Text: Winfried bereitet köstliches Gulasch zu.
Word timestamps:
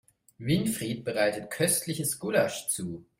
Winfried 0.39 1.03
bereitet 1.03 1.51
köstliches 1.51 2.17
Gulasch 2.17 2.67
zu. 2.69 3.05